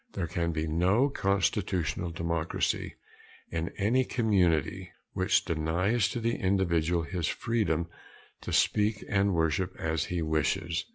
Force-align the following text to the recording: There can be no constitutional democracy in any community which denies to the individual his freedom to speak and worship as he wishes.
There 0.13 0.25
can 0.25 0.51
be 0.51 0.65
no 0.65 1.09
constitutional 1.09 2.09
democracy 2.09 2.95
in 3.51 3.69
any 3.77 4.03
community 4.03 4.91
which 5.13 5.45
denies 5.45 6.07
to 6.09 6.19
the 6.19 6.37
individual 6.39 7.03
his 7.03 7.27
freedom 7.27 7.87
to 8.41 8.51
speak 8.51 9.05
and 9.07 9.35
worship 9.35 9.75
as 9.79 10.05
he 10.05 10.23
wishes. 10.23 10.85